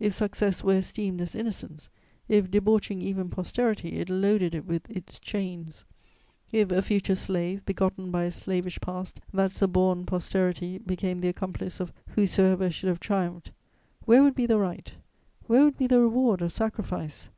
[0.00, 1.90] If success were esteemed as innocence;
[2.26, 5.84] if, debauching even posterity, it loaded it with its chains;
[6.50, 11.80] if, a future slave, begotten by a slavish past, that suborned posterity became the accomplice
[11.80, 13.52] of whosoever should have triumphed:
[14.06, 14.94] where would be the right,
[15.48, 17.28] where would be the reward of sacrifices?